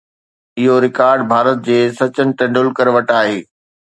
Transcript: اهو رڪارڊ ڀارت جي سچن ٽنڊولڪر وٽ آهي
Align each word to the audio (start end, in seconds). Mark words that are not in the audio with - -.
اهو 0.59 0.73
رڪارڊ 0.85 1.19
ڀارت 1.31 1.57
جي 1.67 1.77
سچن 1.99 2.27
ٽنڊولڪر 2.37 2.87
وٽ 2.95 3.09
آهي 3.19 3.39